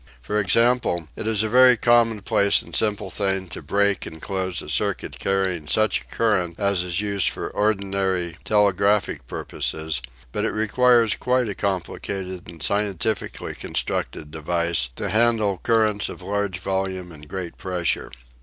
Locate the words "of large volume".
16.09-17.11